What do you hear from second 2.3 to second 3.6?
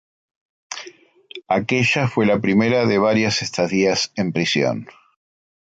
primera de varias